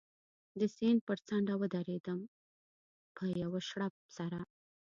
[0.59, 2.19] د سیند پر څنډه و درېدم،
[3.15, 4.39] په یوه شړپ سره.